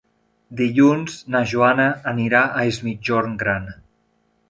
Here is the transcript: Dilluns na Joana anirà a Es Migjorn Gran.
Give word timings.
Dilluns 0.61 1.19
na 1.35 1.43
Joana 1.53 1.87
anirà 2.15 2.43
a 2.49 2.67
Es 2.73 2.83
Migjorn 2.89 3.41
Gran. 3.45 3.73